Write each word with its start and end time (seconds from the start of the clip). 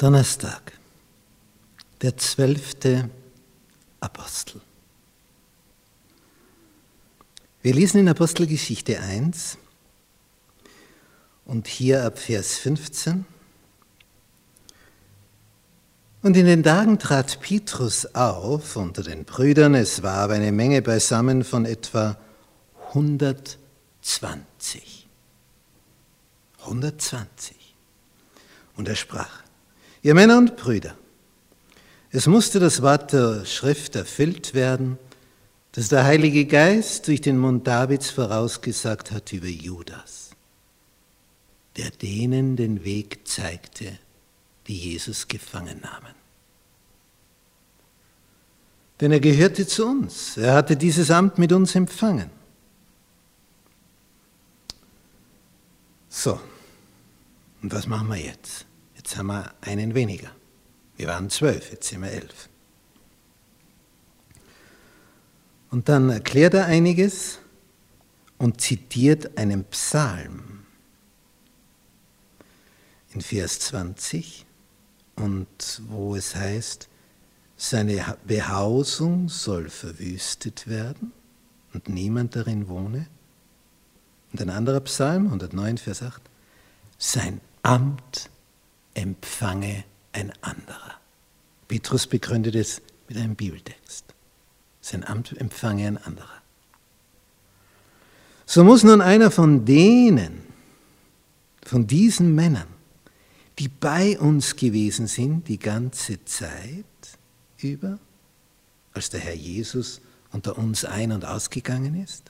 Donnerstag, 0.00 0.72
der 2.00 2.16
zwölfte 2.16 3.10
Apostel. 4.00 4.62
Wir 7.60 7.74
lesen 7.74 7.98
in 7.98 8.08
Apostelgeschichte 8.08 8.98
1 8.98 9.58
und 11.44 11.66
hier 11.66 12.06
ab 12.06 12.18
Vers 12.18 12.56
15. 12.56 13.26
Und 16.22 16.34
in 16.34 16.46
den 16.46 16.62
Tagen 16.62 16.98
trat 16.98 17.38
Petrus 17.40 18.06
auf 18.14 18.76
unter 18.76 19.02
den 19.02 19.26
Brüdern, 19.26 19.74
es 19.74 20.02
war 20.02 20.14
aber 20.14 20.32
eine 20.32 20.50
Menge 20.50 20.80
beisammen 20.80 21.44
von 21.44 21.66
etwa 21.66 22.16
120. 22.94 25.06
120. 26.60 27.74
Und 28.76 28.88
er 28.88 28.96
sprach, 28.96 29.42
Ihr 30.02 30.14
Männer 30.14 30.38
und 30.38 30.56
Brüder, 30.56 30.96
es 32.10 32.26
musste 32.26 32.58
das 32.58 32.82
Wort 32.82 33.12
der 33.12 33.44
Schrift 33.44 33.94
erfüllt 33.96 34.54
werden, 34.54 34.98
das 35.72 35.88
der 35.88 36.04
Heilige 36.04 36.46
Geist 36.46 37.06
durch 37.06 37.20
den 37.20 37.38
Mund 37.38 37.66
Davids 37.66 38.10
vorausgesagt 38.10 39.12
hat 39.12 39.32
über 39.32 39.46
Judas, 39.46 40.30
der 41.76 41.90
denen 41.90 42.56
den 42.56 42.82
Weg 42.84 43.28
zeigte, 43.28 43.98
die 44.66 44.76
Jesus 44.76 45.28
gefangen 45.28 45.80
nahmen. 45.80 46.14
Denn 49.00 49.12
er 49.12 49.20
gehörte 49.20 49.66
zu 49.66 49.86
uns, 49.86 50.36
er 50.36 50.54
hatte 50.54 50.76
dieses 50.76 51.10
Amt 51.10 51.38
mit 51.38 51.52
uns 51.52 51.74
empfangen. 51.74 52.30
So, 56.08 56.40
und 57.62 57.72
was 57.72 57.86
machen 57.86 58.08
wir 58.08 58.16
jetzt? 58.16 58.66
Jetzt 59.10 59.18
haben 59.18 59.26
wir 59.26 59.52
einen 59.62 59.94
weniger. 59.94 60.30
Wir 60.96 61.08
waren 61.08 61.30
zwölf, 61.30 61.72
jetzt 61.72 61.88
sind 61.88 62.02
wir 62.02 62.12
elf. 62.12 62.48
Und 65.68 65.88
dann 65.88 66.10
erklärt 66.10 66.54
er 66.54 66.66
einiges 66.66 67.40
und 68.38 68.60
zitiert 68.60 69.36
einen 69.36 69.64
Psalm 69.64 70.64
in 73.12 73.20
Vers 73.20 73.58
20 73.58 74.46
und 75.16 75.82
wo 75.88 76.14
es 76.14 76.36
heißt, 76.36 76.88
seine 77.56 78.16
Behausung 78.24 79.28
soll 79.28 79.70
verwüstet 79.70 80.68
werden 80.68 81.10
und 81.74 81.88
niemand 81.88 82.36
darin 82.36 82.68
wohne. 82.68 83.08
Und 84.32 84.40
ein 84.40 84.50
anderer 84.50 84.82
Psalm, 84.82 85.26
109, 85.26 85.78
Vers 85.78 86.00
8, 86.00 86.22
sein 86.96 87.40
Amt 87.64 88.30
empfange 89.00 89.84
ein 90.12 90.32
anderer. 90.42 90.98
Petrus 91.68 92.06
begründet 92.06 92.54
es 92.54 92.82
mit 93.08 93.16
einem 93.16 93.34
Bibeltext. 93.34 94.04
Sein 94.80 95.04
Amt 95.04 95.36
empfange 95.38 95.86
ein 95.86 95.98
anderer. 95.98 96.28
So 98.46 98.64
muss 98.64 98.82
nun 98.82 99.00
einer 99.00 99.30
von 99.30 99.64
denen, 99.64 100.42
von 101.64 101.86
diesen 101.86 102.34
Männern, 102.34 102.66
die 103.58 103.68
bei 103.68 104.18
uns 104.18 104.56
gewesen 104.56 105.06
sind 105.06 105.48
die 105.48 105.58
ganze 105.58 106.24
Zeit 106.24 106.84
über, 107.58 107.98
als 108.92 109.10
der 109.10 109.20
Herr 109.20 109.34
Jesus 109.34 110.00
unter 110.32 110.58
uns 110.58 110.84
ein- 110.84 111.12
und 111.12 111.24
ausgegangen 111.24 112.02
ist, 112.02 112.24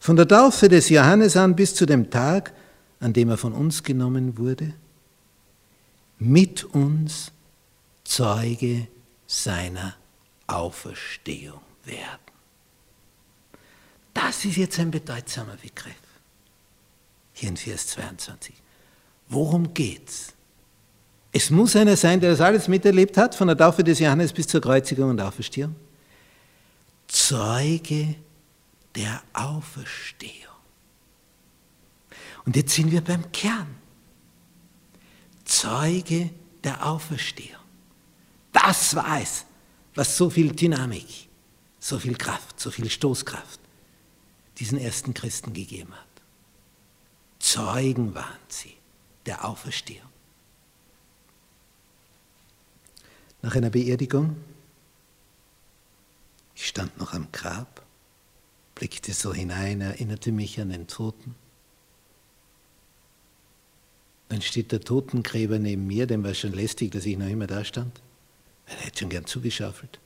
von 0.00 0.16
der 0.16 0.28
Taufe 0.28 0.68
des 0.68 0.88
Johannes 0.88 1.36
an 1.36 1.56
bis 1.56 1.74
zu 1.74 1.86
dem 1.86 2.10
Tag, 2.10 2.52
an 3.00 3.12
dem 3.12 3.28
er 3.28 3.36
von 3.36 3.52
uns 3.52 3.82
genommen 3.82 4.38
wurde, 4.38 4.74
mit 6.18 6.64
uns 6.64 7.32
Zeuge 8.04 8.88
seiner 9.26 9.96
Auferstehung 10.46 11.60
werden. 11.84 12.20
Das 14.14 14.44
ist 14.44 14.56
jetzt 14.56 14.78
ein 14.78 14.90
bedeutsamer 14.90 15.56
Begriff. 15.56 15.94
Hier 17.32 17.50
in 17.50 17.56
Vers 17.56 17.88
22. 17.88 18.54
Worum 19.28 19.74
geht's? 19.74 20.32
Es 21.32 21.50
muss 21.50 21.76
einer 21.76 21.96
sein, 21.96 22.20
der 22.20 22.30
das 22.30 22.40
alles 22.40 22.66
miterlebt 22.66 23.18
hat, 23.18 23.34
von 23.34 23.48
der 23.48 23.58
Taufe 23.58 23.84
des 23.84 23.98
Johannes 23.98 24.32
bis 24.32 24.46
zur 24.46 24.62
Kreuzigung 24.62 25.10
und 25.10 25.20
Auferstehung. 25.20 25.76
Zeuge 27.08 28.14
der 28.94 29.22
Auferstehung. 29.34 30.32
Und 32.46 32.56
jetzt 32.56 32.74
sind 32.74 32.90
wir 32.90 33.02
beim 33.02 33.30
Kern. 33.32 33.66
Zeuge 35.46 36.30
der 36.64 36.84
Auferstehung. 36.84 37.62
Das 38.52 38.94
war 38.94 39.20
es, 39.20 39.46
was 39.94 40.16
so 40.16 40.28
viel 40.28 40.52
Dynamik, 40.52 41.28
so 41.78 41.98
viel 41.98 42.16
Kraft, 42.16 42.60
so 42.60 42.70
viel 42.70 42.90
Stoßkraft 42.90 43.60
diesen 44.58 44.78
ersten 44.78 45.14
Christen 45.14 45.52
gegeben 45.52 45.94
hat. 45.94 46.06
Zeugen 47.38 48.14
waren 48.14 48.38
sie 48.48 48.74
der 49.24 49.44
Auferstehung. 49.44 50.08
Nach 53.42 53.54
einer 53.54 53.70
Beerdigung, 53.70 54.36
ich 56.54 56.66
stand 56.66 56.98
noch 56.98 57.12
am 57.12 57.30
Grab, 57.30 57.84
blickte 58.74 59.12
so 59.12 59.32
hinein, 59.32 59.80
erinnerte 59.80 60.32
mich 60.32 60.60
an 60.60 60.70
den 60.70 60.88
Toten 60.88 61.36
dann 64.28 64.42
steht 64.42 64.72
der 64.72 64.80
Totengräber 64.80 65.58
neben 65.58 65.86
mir, 65.86 66.06
dem 66.06 66.24
war 66.24 66.34
schon 66.34 66.52
lästig, 66.52 66.92
dass 66.92 67.06
ich 67.06 67.16
noch 67.16 67.28
immer 67.28 67.46
da 67.46 67.64
stand. 67.64 68.00
Er 68.66 68.76
hätte 68.76 69.00
schon 69.00 69.08
gern 69.08 69.26
zugeschaufelt. 69.26 69.98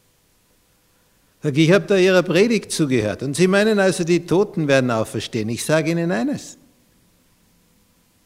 Sag, 1.42 1.56
ich 1.56 1.72
habe 1.72 1.86
da 1.86 1.96
Ihrer 1.96 2.22
Predigt 2.22 2.70
zugehört 2.70 3.22
und 3.22 3.34
Sie 3.34 3.48
meinen 3.48 3.78
also, 3.78 4.04
die 4.04 4.26
Toten 4.26 4.68
werden 4.68 4.90
auferstehen. 4.90 5.48
Ich 5.48 5.64
sage 5.64 5.90
Ihnen 5.90 6.12
eines. 6.12 6.58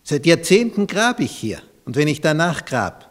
Seit 0.03 0.27
Jahrzehnten 0.27 0.87
grab 0.87 1.21
ich 1.21 1.31
hier 1.31 1.62
und 1.84 1.97
wenn 1.97 2.09
ich 2.09 2.21
danach 2.21 2.65
grab, 2.65 3.11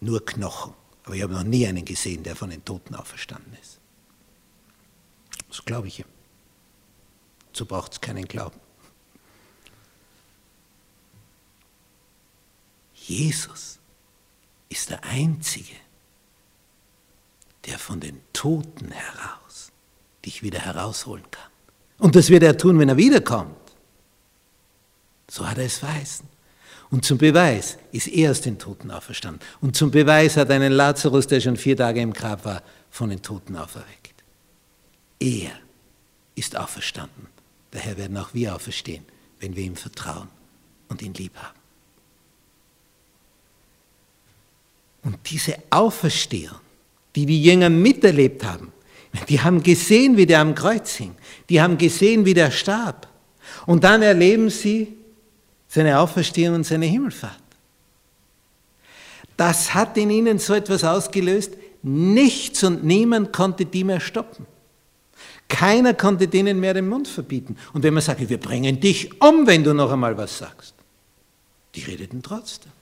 nur 0.00 0.24
Knochen. 0.24 0.72
Aber 1.04 1.14
ich 1.14 1.22
habe 1.22 1.34
noch 1.34 1.44
nie 1.44 1.66
einen 1.66 1.84
gesehen, 1.84 2.22
der 2.22 2.34
von 2.34 2.50
den 2.50 2.64
Toten 2.64 2.94
auferstanden 2.94 3.52
ist. 3.60 3.78
Das 5.48 5.64
glaube 5.64 5.88
ich 5.88 6.00
ihm. 6.00 6.06
So 7.52 7.66
braucht 7.66 7.92
es 7.92 8.00
keinen 8.00 8.24
Glauben. 8.24 8.61
Jesus 13.08 13.78
ist 14.68 14.90
der 14.90 15.02
Einzige, 15.04 15.74
der 17.66 17.78
von 17.78 18.00
den 18.00 18.20
Toten 18.32 18.90
heraus 18.90 19.72
dich 20.24 20.42
wieder 20.42 20.60
herausholen 20.60 21.24
kann. 21.30 21.50
Und 21.98 22.16
das 22.16 22.30
wird 22.30 22.42
er 22.42 22.56
tun, 22.56 22.78
wenn 22.78 22.88
er 22.88 22.96
wiederkommt. 22.96 23.56
So 25.28 25.48
hat 25.48 25.58
er 25.58 25.64
es 25.64 25.78
verheißen. 25.78 26.26
Und 26.90 27.04
zum 27.04 27.18
Beweis 27.18 27.78
ist 27.90 28.08
er 28.08 28.30
aus 28.30 28.40
den 28.40 28.58
Toten 28.58 28.90
auferstanden. 28.90 29.40
Und 29.60 29.76
zum 29.76 29.90
Beweis 29.90 30.36
hat 30.36 30.50
einen 30.50 30.72
Lazarus, 30.72 31.26
der 31.26 31.40
schon 31.40 31.56
vier 31.56 31.76
Tage 31.76 32.00
im 32.00 32.12
Grab 32.12 32.44
war, 32.44 32.62
von 32.90 33.08
den 33.08 33.22
Toten 33.22 33.56
auferweckt. 33.56 34.22
Er 35.18 35.52
ist 36.34 36.56
auferstanden. 36.56 37.28
Daher 37.70 37.96
werden 37.96 38.16
auch 38.16 38.34
wir 38.34 38.54
auferstehen, 38.54 39.04
wenn 39.40 39.56
wir 39.56 39.64
ihm 39.64 39.76
vertrauen 39.76 40.28
und 40.88 41.00
ihn 41.00 41.14
lieb 41.14 41.34
haben. 41.36 41.61
Und 45.04 45.18
diese 45.30 45.56
Auferstehung, 45.70 46.58
die 47.14 47.26
die 47.26 47.42
Jünger 47.42 47.70
miterlebt 47.70 48.44
haben, 48.44 48.72
die 49.28 49.40
haben 49.40 49.62
gesehen, 49.62 50.16
wie 50.16 50.26
der 50.26 50.40
am 50.40 50.54
Kreuz 50.54 50.94
hing. 50.94 51.14
Die 51.48 51.60
haben 51.60 51.76
gesehen, 51.76 52.24
wie 52.24 52.34
der 52.34 52.50
starb. 52.50 53.08
Und 53.66 53.84
dann 53.84 54.02
erleben 54.02 54.48
sie 54.48 54.96
seine 55.68 55.98
Auferstehung 55.98 56.56
und 56.56 56.64
seine 56.64 56.86
Himmelfahrt. 56.86 57.42
Das 59.36 59.74
hat 59.74 59.96
in 59.96 60.10
ihnen 60.10 60.38
so 60.38 60.54
etwas 60.54 60.84
ausgelöst. 60.84 61.52
Nichts 61.82 62.62
und 62.62 62.84
niemand 62.84 63.32
konnte 63.32 63.66
die 63.66 63.84
mehr 63.84 64.00
stoppen. 64.00 64.46
Keiner 65.48 65.94
konnte 65.94 66.28
denen 66.28 66.60
mehr 66.60 66.74
den 66.74 66.88
Mund 66.88 67.08
verbieten. 67.08 67.56
Und 67.72 67.82
wenn 67.82 67.92
man 67.92 68.02
sagt, 68.02 68.26
wir 68.26 68.38
bringen 68.38 68.80
dich 68.80 69.20
um, 69.20 69.46
wenn 69.46 69.64
du 69.64 69.74
noch 69.74 69.92
einmal 69.92 70.16
was 70.16 70.38
sagst, 70.38 70.74
die 71.74 71.82
redeten 71.82 72.22
trotzdem. 72.22 72.72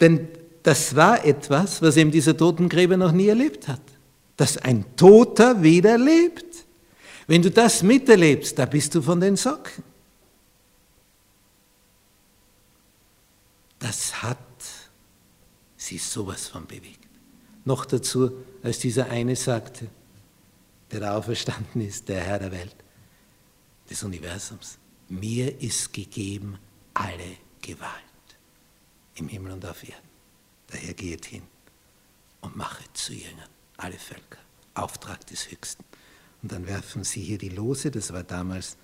Denn 0.00 0.28
das 0.62 0.94
war 0.94 1.24
etwas, 1.24 1.82
was 1.82 1.96
eben 1.96 2.10
dieser 2.10 2.36
Totengräber 2.36 2.96
noch 2.96 3.12
nie 3.12 3.28
erlebt 3.28 3.68
hat. 3.68 3.80
Dass 4.36 4.56
ein 4.58 4.84
Toter 4.96 5.62
wieder 5.62 5.98
lebt. 5.98 6.64
Wenn 7.26 7.42
du 7.42 7.50
das 7.50 7.82
miterlebst, 7.82 8.58
da 8.58 8.66
bist 8.66 8.94
du 8.94 9.02
von 9.02 9.20
den 9.20 9.36
Socken. 9.36 9.82
Das 13.78 14.22
hat 14.22 14.38
sie 15.76 15.98
sowas 15.98 16.48
von 16.48 16.66
bewegt. 16.66 17.08
Noch 17.64 17.84
dazu, 17.84 18.32
als 18.62 18.78
dieser 18.78 19.10
eine 19.10 19.36
sagte, 19.36 19.88
der 20.90 21.14
auferstanden 21.14 21.82
ist, 21.82 22.08
der 22.08 22.20
Herr 22.20 22.38
der 22.38 22.52
Welt, 22.52 22.76
des 23.88 24.02
Universums, 24.02 24.78
mir 25.08 25.60
ist 25.60 25.92
gegeben 25.92 26.58
alle 26.94 27.36
Gewalt 27.60 28.07
im 29.18 29.28
Himmel 29.28 29.52
und 29.52 29.64
auf 29.66 29.82
Erden. 29.82 30.08
Daher 30.68 30.94
geht 30.94 31.26
hin 31.26 31.42
und 32.40 32.56
machet 32.56 32.96
zu 32.96 33.12
Jüngern 33.12 33.48
alle 33.76 33.98
Völker. 33.98 34.38
Auftrag 34.74 35.26
des 35.26 35.50
Höchsten. 35.50 35.84
Und 36.42 36.52
dann 36.52 36.66
werfen 36.66 37.04
sie 37.04 37.20
hier 37.20 37.38
die 37.38 37.48
Lose, 37.48 37.90
das 37.90 38.12
war 38.12 38.22
damals 38.22 38.76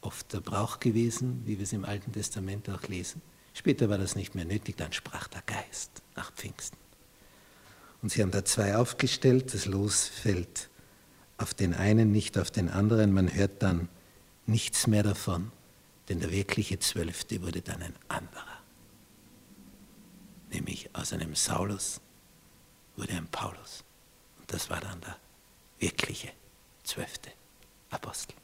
oft 0.00 0.32
der 0.32 0.40
Brauch 0.40 0.80
gewesen, 0.80 1.42
wie 1.44 1.58
wir 1.58 1.64
es 1.64 1.72
im 1.72 1.84
Alten 1.84 2.12
Testament 2.12 2.68
auch 2.68 2.82
lesen. 2.88 3.22
Später 3.52 3.88
war 3.88 3.98
das 3.98 4.16
nicht 4.16 4.34
mehr 4.34 4.44
nötig, 4.44 4.76
dann 4.76 4.92
sprach 4.92 5.28
der 5.28 5.42
Geist 5.42 6.02
nach 6.16 6.32
Pfingsten. 6.32 6.78
Und 8.02 8.10
sie 8.10 8.22
haben 8.22 8.30
da 8.30 8.44
zwei 8.44 8.76
aufgestellt, 8.76 9.52
das 9.52 9.66
Los 9.66 10.06
fällt 10.06 10.70
auf 11.36 11.54
den 11.54 11.74
einen, 11.74 12.12
nicht 12.12 12.38
auf 12.38 12.50
den 12.50 12.68
anderen. 12.68 13.12
Man 13.12 13.32
hört 13.32 13.62
dann 13.62 13.88
nichts 14.46 14.86
mehr 14.86 15.02
davon, 15.02 15.52
denn 16.08 16.20
der 16.20 16.30
wirkliche 16.30 16.78
Zwölfte 16.78 17.42
wurde 17.42 17.60
dann 17.60 17.82
ein 17.82 17.94
anderer. 18.08 18.49
Nämlich 20.70 20.94
aus 20.94 21.12
einem 21.12 21.34
Saulus 21.34 22.00
wurde 22.94 23.14
ein 23.14 23.26
Paulus. 23.26 23.82
Und 24.38 24.52
das 24.52 24.70
war 24.70 24.80
dann 24.80 25.00
der 25.00 25.16
wirkliche 25.80 26.30
Zwölfte 26.84 27.32
Apostel. 27.90 28.36